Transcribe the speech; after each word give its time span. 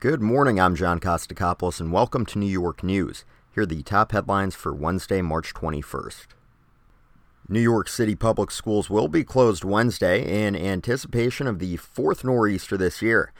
Good 0.00 0.20
morning, 0.20 0.60
I'm 0.60 0.76
John 0.76 1.00
Kostakopoulos, 1.00 1.80
and 1.80 1.90
welcome 1.90 2.24
to 2.26 2.38
New 2.38 2.46
York 2.46 2.84
News. 2.84 3.24
Here 3.52 3.64
are 3.64 3.66
the 3.66 3.82
top 3.82 4.12
headlines 4.12 4.54
for 4.54 4.72
Wednesday, 4.72 5.22
March 5.22 5.52
21st. 5.54 6.26
New 7.48 7.60
York 7.60 7.88
City 7.88 8.14
public 8.14 8.52
schools 8.52 8.88
will 8.88 9.08
be 9.08 9.24
closed 9.24 9.64
Wednesday 9.64 10.46
in 10.46 10.54
anticipation 10.54 11.48
of 11.48 11.58
the 11.58 11.78
fourth 11.78 12.22
nor'easter 12.22 12.76
this 12.76 13.02
year. 13.02 13.32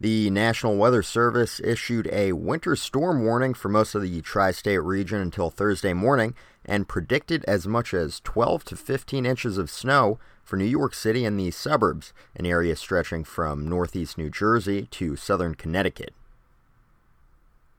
The 0.00 0.28
National 0.28 0.76
Weather 0.76 1.02
Service 1.04 1.60
issued 1.60 2.08
a 2.12 2.32
winter 2.32 2.74
storm 2.74 3.24
warning 3.24 3.54
for 3.54 3.68
most 3.68 3.94
of 3.94 4.02
the 4.02 4.20
tri 4.22 4.50
state 4.50 4.78
region 4.78 5.20
until 5.20 5.50
Thursday 5.50 5.92
morning 5.92 6.34
and 6.64 6.88
predicted 6.88 7.44
as 7.44 7.68
much 7.68 7.94
as 7.94 8.20
12 8.20 8.64
to 8.64 8.76
15 8.76 9.24
inches 9.24 9.56
of 9.56 9.70
snow 9.70 10.18
for 10.42 10.56
New 10.56 10.64
York 10.64 10.94
City 10.94 11.24
and 11.24 11.38
the 11.38 11.52
suburbs, 11.52 12.12
an 12.34 12.44
area 12.44 12.74
stretching 12.74 13.22
from 13.22 13.68
northeast 13.68 14.18
New 14.18 14.30
Jersey 14.30 14.88
to 14.90 15.14
southern 15.14 15.54
Connecticut. 15.54 16.12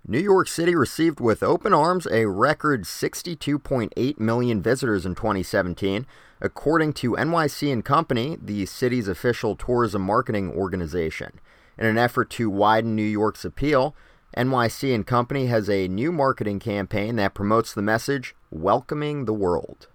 New 0.07 0.19
York 0.19 0.47
City 0.47 0.73
received 0.73 1.19
with 1.19 1.43
open 1.43 1.73
arms 1.73 2.07
a 2.11 2.27
record 2.27 2.83
62.8 2.83 4.19
million 4.19 4.61
visitors 4.61 5.05
in 5.05 5.15
2017, 5.15 6.05
according 6.39 6.93
to 6.93 7.11
NYC 7.11 7.73
and 7.73 7.83
Company, 7.83 8.37
the 8.41 8.65
city's 8.67 9.07
official 9.07 9.55
tourism 9.55 10.03
marketing 10.03 10.51
organization. 10.51 11.39
In 11.77 11.85
an 11.85 11.97
effort 11.97 12.29
to 12.31 12.49
widen 12.49 12.95
New 12.95 13.03
York's 13.03 13.43
appeal, 13.45 13.95
NYC 14.37 14.93
and 14.93 15.05
Company 15.05 15.47
has 15.47 15.69
a 15.69 15.87
new 15.87 16.11
marketing 16.11 16.59
campaign 16.59 17.15
that 17.17 17.33
promotes 17.33 17.73
the 17.73 17.81
message 17.81 18.35
welcoming 18.49 19.25
the 19.25 19.33
world. 19.33 19.87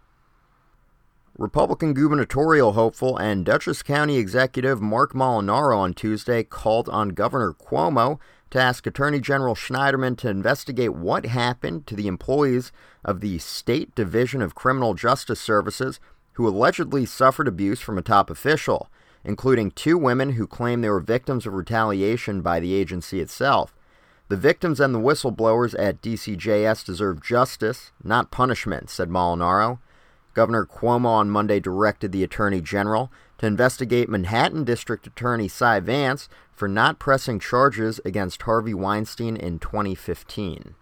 Republican 1.39 1.95
gubernatorial 1.95 2.73
hopeful 2.73 3.17
and 3.17 3.47
Dutchess 3.47 3.83
County 3.83 4.19
executive 4.19 4.83
Marc 4.83 5.15
Molinaro 5.15 5.79
on 5.79 5.95
Tuesday 5.95 6.43
called 6.43 6.89
on 6.91 7.11
Governor 7.11 7.55
Cuomo 7.55 8.19
to 8.51 8.61
ask 8.61 8.87
Attorney 8.87 9.21
General 9.21 9.55
Schneiderman 9.55 10.19
to 10.19 10.29
investigate 10.29 10.93
what 10.93 11.25
happened 11.25 11.87
to 11.87 11.97
the 11.97 12.09
employees 12.09 12.73
of 13.05 13.21
the 13.21 13.39
State 13.39 13.95
Division 13.95 14.43
of 14.43 14.55
Criminal 14.55 14.93
Justice 14.93 15.41
Services 15.41 15.99
who 16.35 16.49
allegedly 16.49 17.07
suffered 17.07 17.49
abuse 17.49 17.81
from 17.81 17.97
a 17.99 18.03
top 18.03 18.31
official, 18.31 18.91
including 19.25 19.71
two 19.71 19.99
women 19.99 20.33
who 20.33 20.47
claim 20.47 20.81
they 20.81 20.89
were 20.89 21.01
victims 21.01 21.47
of 21.47 21.55
retaliation 21.55 22.41
by 22.41 22.61
the 22.61 22.75
agency 22.75 23.21
itself. 23.21 23.75
The 24.29 24.37
victims 24.37 24.79
and 24.79 24.95
the 24.95 25.01
whistleblowers 25.01 25.75
at 25.79 26.01
DCJS 26.01 26.85
deserve 26.85 27.23
justice, 27.23 27.91
not 28.03 28.31
punishment, 28.31 28.89
said 28.89 29.09
Molinaro. 29.09 29.81
Governor 30.35 30.65
Cuomo 30.65 31.07
on 31.07 31.31
Monday 31.31 31.59
directed 31.59 32.13
the 32.13 32.23
Attorney 32.23 32.61
General 32.61 33.11
to 33.39 33.47
investigate 33.47 34.09
Manhattan 34.09 34.65
District 34.65 35.07
Attorney 35.07 35.49
Cy 35.49 35.81
Vance 35.81 36.29
for 36.53 36.69
not 36.69 36.99
pressing 36.99 37.41
charges 37.41 38.01
against 38.05 38.43
Harvey 38.43 38.75
Weinstein 38.75 39.37
in 39.37 39.59
2015. 39.59 40.75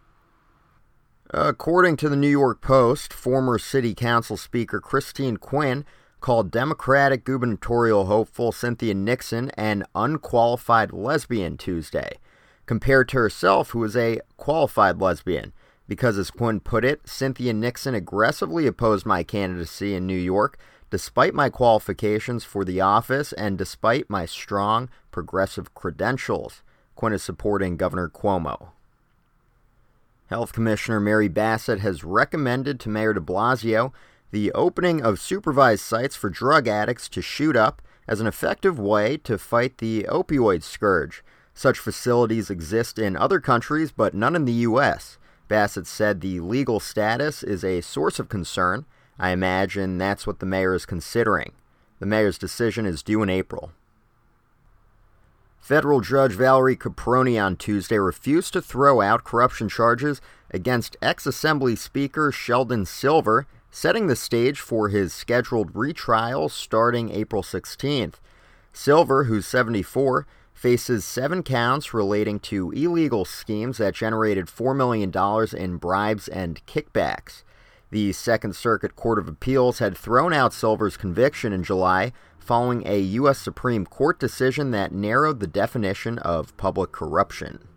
According 1.31 1.97
to 1.99 2.09
the 2.09 2.17
New 2.17 2.29
York 2.29 2.61
Post, 2.61 3.13
former 3.13 3.59
City 3.59 3.95
Council 3.95 4.37
Speaker 4.37 4.81
Christine 4.81 5.37
Quinn 5.37 5.85
called 6.21 6.51
Democratic 6.51 7.25
gubernatorial 7.25 8.07
hopeful 8.07 8.53
Cynthia 8.53 8.95
Nixon 8.95 9.51
an 9.51 9.85
unqualified 9.95 10.93
lesbian 10.93 11.57
Tuesday, 11.57 12.19
compared 12.67 13.09
to 13.11 13.19
herself, 13.19 13.71
who 13.71 13.85
is 13.85 13.97
a 13.97 14.21
qualified 14.37 15.01
lesbian 15.01 15.53
because, 15.89 16.19
as 16.19 16.31
Quinn 16.31 16.61
put 16.61 16.85
it, 16.85 17.09
Cynthia 17.09 17.55
Nixon 17.55 17.95
aggressively 17.95 18.67
opposed 18.67 19.07
my 19.07 19.23
candidacy 19.25 19.95
in 19.95 20.07
New 20.07 20.19
York 20.19 20.59
despite 20.91 21.35
my 21.35 21.51
qualifications 21.51 22.45
for 22.45 22.65
the 22.65 22.81
office 22.81 23.33
and 23.35 23.59
despite 23.59 24.09
my 24.09 24.25
strong 24.25 24.89
progressive 25.11 25.75
credentials. 25.75 26.63
Quinn 26.95 27.13
is 27.13 27.23
supporting 27.23 27.77
Governor 27.77 28.09
Cuomo. 28.09 28.69
Health 30.29 30.53
Commissioner 30.53 31.01
Mary 31.01 31.29
Bassett 31.29 31.81
has 31.81 32.05
recommended 32.05 32.81
to 32.81 32.89
Mayor 32.89 33.15
de 33.15 33.21
Blasio 33.21 33.93
the 34.31 34.53
opening 34.53 35.03
of 35.03 35.21
supervised 35.21 35.83
sites 35.83 36.17
for 36.17 36.31
drug 36.31 36.69
addicts 36.69 37.09
to 37.11 37.23
shoot 37.23 37.57
up 37.57 37.83
as 38.07 38.21
an 38.21 38.27
effective 38.27 38.79
way 38.79 39.17
to 39.19 39.39
fight 39.39 39.79
the 39.79 40.05
opioid 40.09 40.63
scourge. 40.63 41.23
Such 41.55 41.79
facilities 41.79 42.51
exist 42.51 42.99
in 42.99 43.17
other 43.17 43.41
countries, 43.41 43.91
but 43.91 44.15
none 44.15 44.37
in 44.37 44.45
the 44.45 44.53
U.S. 44.53 45.19
Bassett 45.49 45.87
said 45.87 46.21
the 46.21 46.41
legal 46.41 46.79
status 46.79 47.43
is 47.43 47.65
a 47.65 47.81
source 47.81 48.19
of 48.19 48.29
concern. 48.29 48.85
I 49.19 49.31
imagine 49.31 49.99
that's 49.99 50.27
what 50.27 50.39
the 50.39 50.47
mayor 50.47 50.75
is 50.75 50.87
considering. 50.87 51.53
The 51.99 52.07
mayor's 52.07 52.39
decision 52.39 52.87
is 52.87 53.03
due 53.03 53.23
in 53.23 53.31
April. 53.31 53.73
Federal 55.59 56.01
Judge 56.01 56.33
Valerie 56.33 56.77
Caproni 56.77 57.43
on 57.43 57.57
Tuesday 57.57 57.99
refused 57.99 58.53
to 58.53 58.63
throw 58.63 59.01
out 59.01 59.25
corruption 59.25 59.69
charges 59.69 60.21
against 60.51 60.97
ex 61.03 61.27
Assembly 61.27 61.77
Speaker 61.77 62.33
Sheldon 62.33 62.87
Silver, 62.87 63.47
setting 63.71 64.07
the 64.07 64.17
stage 64.17 64.61
for 64.61 64.89
his 64.89 65.13
scheduled 65.13 65.71
retrial 65.75 66.49
starting 66.49 67.11
April 67.11 67.43
16th. 67.43 68.15
Silver, 68.73 69.25
who's 69.25 69.47
74, 69.47 70.27
faces 70.53 71.05
seven 71.05 71.43
counts 71.43 71.95
relating 71.95 72.41
to 72.41 72.73
illegal 72.73 73.25
schemes 73.25 73.79
that 73.79 73.95
generated 73.95 74.47
$4 74.47 74.77
million 74.77 75.13
in 75.57 75.77
bribes 75.77 76.27
and 76.29 76.65
kickbacks. 76.67 77.45
The 77.91 78.13
Second 78.13 78.57
Circuit 78.57 78.97
Court 78.97 79.19
of 79.19 79.29
Appeals 79.29 79.79
had 79.79 79.97
thrown 79.97 80.33
out 80.33 80.53
Silver's 80.53 80.97
conviction 80.97 81.53
in 81.53 81.63
July 81.63 82.13
following 82.39 82.83
a 82.87 82.99
U.S. 82.99 83.39
Supreme 83.39 83.87
Court 83.87 84.19
decision 84.19 84.71
that 84.73 84.93
narrowed 84.93 85.41
the 85.41 85.47
definition 85.47 86.19
of 86.19 86.57
public 86.57 86.93
corruption. 86.93 87.68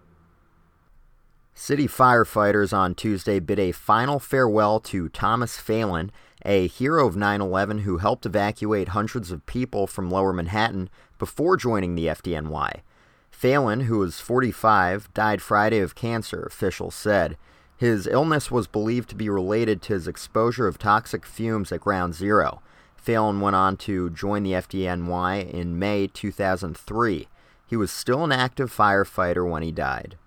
City 1.54 1.88
firefighters 1.88 2.76
on 2.76 2.96
Tuesday 2.96 3.40
bid 3.40 3.60
a 3.60 3.74
final 3.74 4.20
farewell 4.20 4.80
to 4.80 5.10
Thomas 5.10 5.58
Phelan, 5.58 6.12
a 6.46 6.68
hero 6.68 7.06
of 7.06 7.16
9 7.16 7.42
11 7.42 7.80
who 7.80 7.98
helped 7.98 8.26
evacuate 8.26 8.90
hundreds 8.90 9.32
of 9.32 9.46
people 9.46 9.86
from 9.86 10.10
lower 10.10 10.34
Manhattan 10.34 10.90
before 11.20 11.58
joining 11.58 11.96
the 11.96 12.08
FDNY. 12.08 12.82
Phelan, 13.30 13.82
who 13.82 14.00
was 14.00 14.20
45, 14.20 15.14
died 15.14 15.42
Friday 15.42 15.80
of 15.80 15.94
cancer, 15.94 16.44
officials 16.44 16.96
said. 16.96 17.38
His 17.76 18.08
illness 18.08 18.50
was 18.50 18.68
believed 18.68 19.10
to 19.10 19.16
be 19.16 19.30
related 19.30 19.82
to 19.84 19.94
his 19.94 20.08
exposure 20.08 20.68
of 20.68 20.78
toxic 20.78 21.26
fumes 21.26 21.72
at 21.72 21.82
Ground 21.82 22.14
Zero. 22.14 22.62
Phelan 22.96 23.42
went 23.42 23.56
on 23.56 23.78
to 23.78 24.10
join 24.12 24.44
the 24.44 24.52
FDNY 24.52 25.52
in 25.52 25.78
May 25.78 26.08
2003. 26.08 27.28
He 27.68 27.76
was 27.76 27.92
still 27.92 28.24
an 28.24 28.32
active 28.32 28.72
firefighter 28.72 29.50
when 29.50 29.64
he 29.64 29.72
died. 29.72 30.18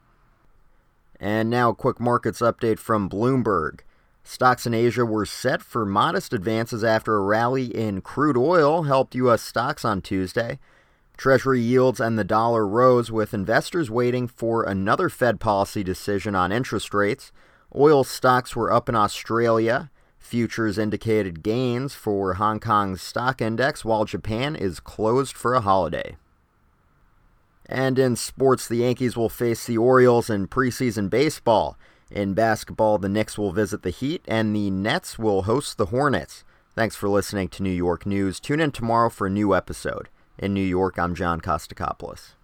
And 1.25 1.49
now 1.49 1.71
a 1.71 1.75
quick 1.75 1.99
markets 1.99 2.41
update 2.41 2.79
from 2.79 3.09
Bloomberg. 3.09 3.81
Stocks 4.23 4.67
in 4.67 4.75
Asia 4.75 5.07
were 5.07 5.25
set 5.25 5.63
for 5.63 5.87
modest 5.87 6.35
advances 6.35 6.85
after 6.85 7.17
a 7.17 7.23
rally 7.23 7.75
in 7.75 8.03
crude 8.03 8.37
oil 8.37 8.83
helped 8.83 9.15
U.S. 9.15 9.41
stocks 9.41 9.87
on 9.87 10.03
Tuesday. 10.03 10.59
Treasury 11.17 11.63
yields 11.63 11.99
and 11.99 12.19
the 12.19 12.25
dollar 12.25 12.67
rose 12.67 13.11
with 13.11 13.33
investors 13.33 13.91
waiting 13.91 14.29
for 14.29 14.65
another 14.65 15.09
Fed 15.09 15.41
policy 15.41 15.83
decision 15.83 16.35
on 16.35 16.53
interest 16.53 16.93
rates. 16.93 17.33
Oil 17.75 18.05
stocks 18.05 18.55
were 18.55 18.71
up 18.71 18.91
in 18.91 18.95
Australia. 18.95 19.91
Futures 20.19 20.77
indicated 20.77 21.43
gains 21.43 21.95
for 21.95 22.35
Hong 22.35 22.61
Kong's 22.61 23.01
stock 23.01 23.41
index, 23.41 23.83
while 23.83 24.05
Japan 24.05 24.55
is 24.55 24.79
closed 24.79 25.39
for 25.39 25.55
a 25.55 25.63
holiday. 25.63 26.17
And 27.67 27.99
in 27.99 28.17
sports, 28.17 28.69
the 28.69 28.77
Yankees 28.77 29.17
will 29.17 29.29
face 29.29 29.67
the 29.67 29.79
Orioles 29.79 30.29
in 30.29 30.49
preseason 30.49 31.09
baseball. 31.09 31.79
In 32.11 32.35
basketball, 32.35 32.99
the 32.99 33.09
Knicks 33.09 33.39
will 33.39 33.53
visit 33.53 33.83
the 33.83 33.91
Heat, 33.91 34.23
and 34.29 34.55
the 34.55 34.71
Nets 34.71 35.19
will 35.19 35.43
host 35.43 35.79
the 35.79 35.87
Hornets. 35.87 36.45
Thanks 36.75 36.97
for 36.97 37.09
listening 37.09 37.49
to 37.49 37.63
New 37.63 37.71
York 37.71 38.05
News. 38.05 38.41
Tune 38.41 38.61
in 38.61 38.71
tomorrow 38.71 39.09
for 39.09 39.27
a 39.27 39.31
new 39.31 39.55
episode. 39.55 40.09
In 40.39 40.53
New 40.53 40.61
York, 40.61 40.99
I'm 40.99 41.15
John 41.15 41.41
Kostakopoulos. 41.41 42.35